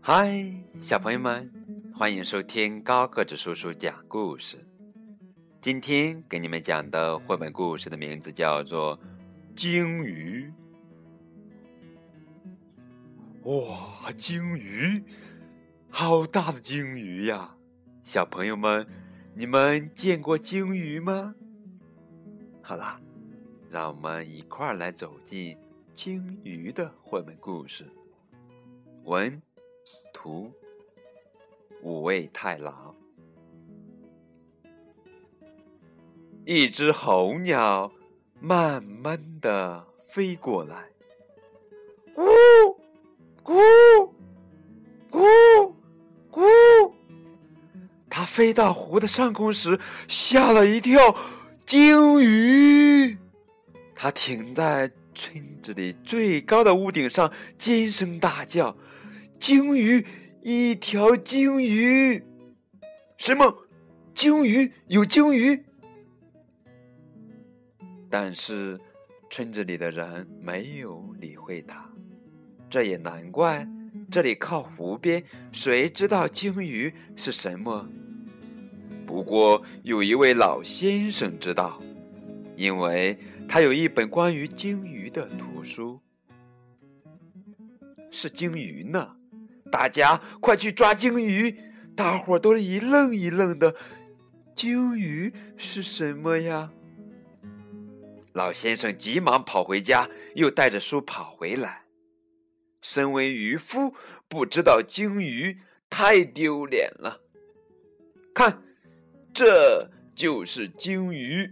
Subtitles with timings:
[0.00, 0.42] 嗨，
[0.80, 1.52] 小朋友们，
[1.94, 4.56] 欢迎收听高个子叔叔讲故事。
[5.60, 8.98] 今天给你们讲的绘本故事的名字叫做
[9.54, 10.50] 《鲸鱼》。
[13.50, 15.02] 哇，鲸鱼，
[15.90, 17.54] 好大的鲸鱼呀！
[18.02, 18.86] 小朋友们，
[19.38, 21.32] 你们见过鲸鱼吗？
[22.60, 23.00] 好啦，
[23.70, 25.56] 让我们一块儿来走进
[25.94, 27.86] 鲸鱼的绘本故事。
[29.04, 29.40] 文。
[30.12, 30.50] 图，
[31.82, 32.92] 五味太郎。
[36.44, 37.92] 一只候鸟
[38.40, 40.90] 慢慢的飞过来，
[42.16, 42.24] 呜，
[43.44, 43.60] 呜
[48.18, 51.14] 他飞到湖的上空时，吓了一跳，
[51.64, 53.16] 鲸鱼。
[53.94, 58.76] 他停在村子里最高的屋顶上，尖声大叫。
[59.38, 60.04] 鲸鱼，
[60.42, 62.20] 一条鲸鱼，
[63.16, 63.56] 什么？
[64.16, 65.64] 鲸鱼有鲸鱼？
[68.10, 68.80] 但是
[69.30, 71.88] 村子里的人没有理会他，
[72.68, 73.64] 这也难怪。
[74.10, 75.22] 这里靠湖边，
[75.52, 77.88] 谁知道鲸鱼是什么？
[79.08, 81.80] 不过有一位老先生知道，
[82.54, 85.98] 因为他有一本关于鲸鱼的图书。
[88.10, 89.16] 是鲸鱼呢。
[89.72, 91.58] 大家快去抓鲸鱼！
[91.96, 93.74] 大伙儿都一愣一愣的。
[94.54, 96.70] 鲸鱼是什么呀？
[98.34, 101.84] 老先生急忙跑回家，又带着书跑回来。
[102.82, 103.94] 身为渔夫，
[104.28, 107.22] 不知道鲸鱼太丢脸了。
[108.34, 108.62] 看，
[109.32, 111.50] 这就是鲸鱼。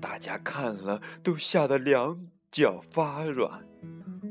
[0.00, 3.66] 大家看了都吓得两脚发软。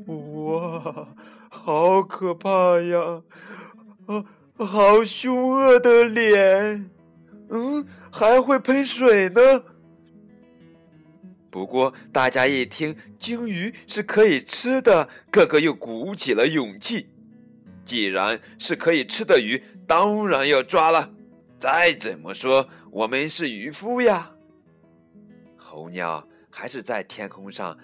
[0.06, 1.08] 哇！
[1.50, 3.22] 好可怕呀！
[4.06, 4.24] 啊，
[4.56, 6.90] 好凶恶的脸，
[7.48, 9.64] 嗯，还会喷水呢。
[11.50, 17.08] 不过大家一听鲸鱼是可以吃的，个个又鼓起了勇气。
[17.84, 21.10] 既然是可以吃的鱼，当然要抓了。
[21.58, 24.32] 再怎么说，我们是渔夫呀。
[25.56, 27.78] 候鸟还是在天空上。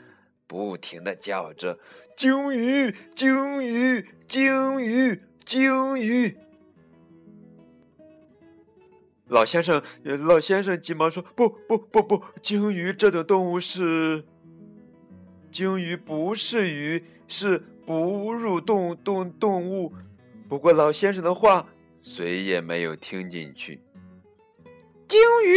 [0.47, 1.79] 不停的叫着
[2.17, 6.37] ：“鲸鱼，鲸鱼，鲸鱼，鲸鱼！”
[9.27, 14.23] 老先生，老先生急忙说：“不，不，不，不，鲸鱼这种动物是……
[15.51, 19.93] 鲸鱼不是鱼，是哺乳动动动物。”
[20.47, 21.67] 不过老先生的话
[22.05, 23.81] 谁也没有听进去。
[25.09, 25.55] 鲸鱼！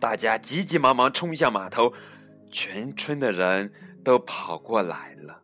[0.00, 1.94] 大家急急忙忙冲向码头。
[2.50, 3.70] 全村的人
[4.02, 5.42] 都跑过来了，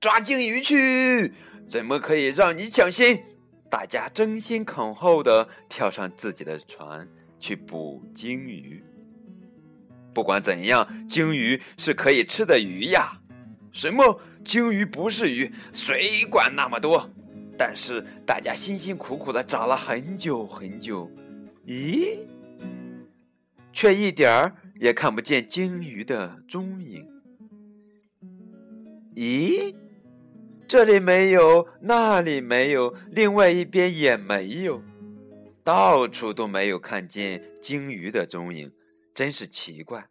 [0.00, 1.32] 抓鲸鱼去！
[1.68, 3.24] 怎么可以让你抢先？
[3.70, 8.82] 大家争先恐后的跳上自己的船去捕鲸鱼。
[10.12, 13.20] 不管怎样，鲸鱼是可以吃的鱼呀！
[13.72, 14.20] 什么？
[14.44, 15.52] 鲸鱼不是鱼？
[15.72, 17.08] 谁管那么多？
[17.56, 21.10] 但是大家辛辛苦苦的找了很久很久，
[21.66, 22.18] 咦，
[23.72, 24.56] 却一点儿。
[24.80, 27.08] 也看不见鲸鱼的踪影。
[29.14, 29.72] 咦，
[30.66, 34.82] 这里没有，那里没有，另外一边也没有，
[35.62, 38.72] 到处都没有看见鲸鱼的踪影，
[39.14, 40.08] 真是奇怪。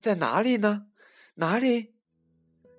[0.00, 0.86] 在哪里呢？
[1.34, 1.92] 哪里？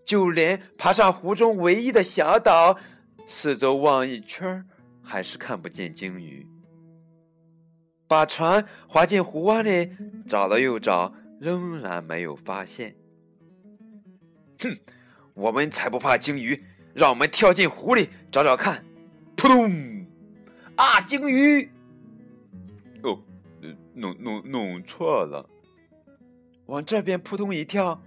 [0.03, 2.79] 就连爬上湖中唯一的小岛，
[3.25, 4.65] 四周望一圈
[5.01, 6.47] 还是看不见鲸鱼。
[8.07, 9.91] 把船划进湖湾里，
[10.27, 12.95] 找了又找，仍然没有发现。
[14.59, 14.77] 哼，
[15.33, 16.63] 我们才不怕鲸鱼！
[16.93, 18.85] 让我们跳进湖里找找看。
[19.35, 20.05] 扑通！
[20.75, 21.69] 啊，鲸鱼！
[23.01, 23.19] 哦，
[23.93, 25.49] 弄弄弄错了。
[26.67, 28.01] 往这边扑通一跳，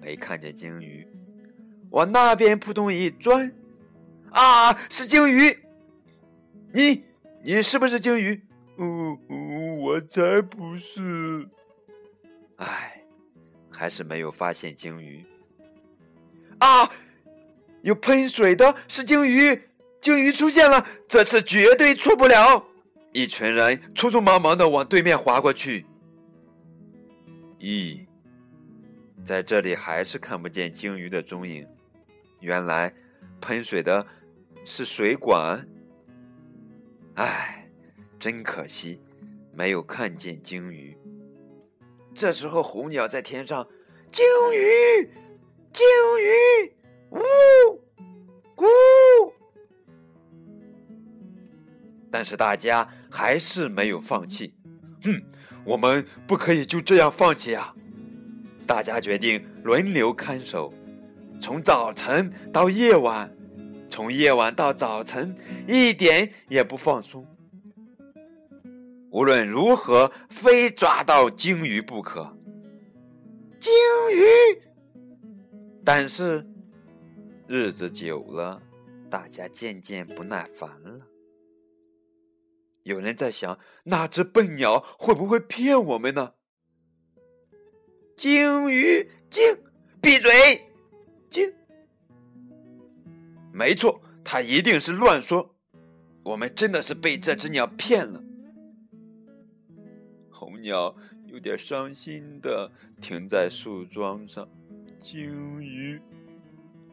[0.00, 1.06] 没看见鲸鱼；
[1.90, 3.52] 往那边扑通一钻，
[4.30, 5.56] 啊，是鲸鱼！
[6.72, 7.04] 你，
[7.42, 8.42] 你是不是鲸鱼？
[8.76, 9.18] 哦，
[9.78, 11.48] 我才不是！
[12.56, 13.02] 唉，
[13.70, 15.24] 还是没有发现鲸鱼。
[16.58, 16.90] 啊，
[17.82, 19.58] 有喷水的是鲸鱼，
[20.00, 22.62] 鲸鱼出现了，这次绝对错不了！
[23.12, 25.86] 一群人匆匆忙忙的往对面划过去。
[27.58, 28.06] 咦，
[29.24, 31.66] 在这里还是看不见鲸鱼的踪影。
[32.40, 32.92] 原来
[33.40, 34.06] 喷水的
[34.64, 35.66] 是水管。
[37.14, 37.52] 唉。
[38.18, 38.98] 真可惜，
[39.52, 40.96] 没有看见鲸鱼。
[42.14, 43.64] 这时候，候鸟在天上
[44.10, 44.24] ：“鲸
[44.54, 45.06] 鱼，
[45.70, 45.86] 鲸
[46.18, 46.74] 鱼，
[47.10, 47.20] 呜，
[48.56, 48.64] 咕。”
[52.10, 54.54] 但是大家还是没有放弃。
[55.04, 55.22] 哼，
[55.62, 57.76] 我们不可以就这样放弃啊！
[58.66, 60.72] 大家决定轮流看守，
[61.40, 63.34] 从早晨到夜晚，
[63.88, 65.34] 从夜晚到早晨，
[65.68, 67.26] 一点也不放松。
[69.10, 72.36] 无论如何，非抓到鲸鱼不可。
[73.60, 73.72] 鲸
[74.12, 74.24] 鱼。
[75.84, 76.46] 但是
[77.46, 78.60] 日子久了，
[79.08, 81.06] 大家渐渐不耐烦了。
[82.82, 86.34] 有人在想，那只笨鸟会不会骗我们呢？
[88.16, 89.42] 鲸鱼，鲸，
[90.00, 90.30] 闭嘴，
[91.30, 91.52] 鲸。
[93.52, 95.54] 没错，他一定是乱说。
[96.22, 98.22] 我们真的是被这只鸟骗了。
[100.30, 100.94] 红鸟
[101.26, 102.70] 有点伤心的
[103.00, 104.46] 停在树桩上。
[105.00, 106.00] 鲸鱼，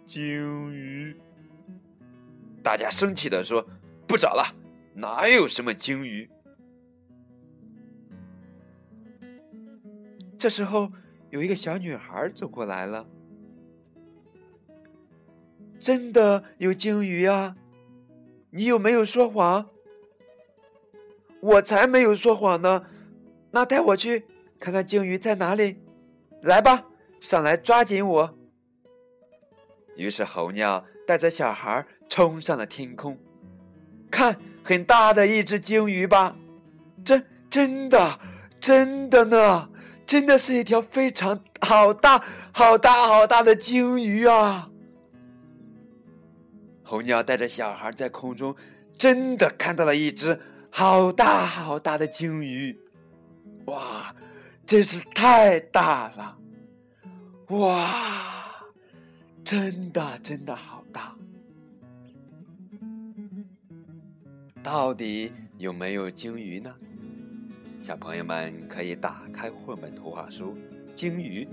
[0.05, 1.15] 鲸鱼。
[2.61, 3.67] 大家生气的说
[4.07, 4.55] ：“不找了。”
[4.95, 6.29] 哪有什么鲸鱼？
[10.37, 10.91] 这时候，
[11.31, 13.05] 有一个小女孩走过来了。
[15.83, 17.57] 真的有鲸鱼啊！
[18.51, 19.67] 你有没有说谎？
[21.41, 22.85] 我才没有说谎呢！
[23.51, 24.25] 那带我去
[24.61, 25.83] 看看鲸鱼在哪里。
[26.41, 26.85] 来吧，
[27.19, 28.33] 上来抓紧我。
[29.97, 33.17] 于是，候鸟带着小孩冲上了天空，
[34.09, 34.39] 看。
[34.65, 36.37] 很大的一只鲸鱼吧？
[37.03, 38.17] 真真的
[38.61, 39.69] 真的呢？
[40.07, 44.69] 真的是一条非常好大好大好大的鲸鱼啊！
[46.83, 48.55] 候鸟带着小孩在空中，
[48.97, 50.39] 真的看到了一只
[50.69, 52.77] 好大好大的鲸鱼。
[53.65, 54.13] 哇，
[54.65, 56.37] 真是太大了！
[57.47, 58.65] 哇，
[59.43, 61.15] 真的真的好大。
[64.61, 66.73] 到底有没有鲸鱼呢？
[67.81, 70.55] 小朋友们可以打开绘本图画书
[70.95, 71.45] 《鲸鱼》，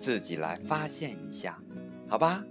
[0.00, 1.58] 自己来发现一下，
[2.08, 2.42] 好吧？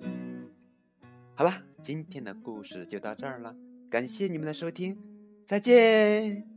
[1.36, 3.56] 好了，今天的故事就到这儿了，
[3.90, 4.96] 感谢你们的收听，
[5.48, 6.53] 再见。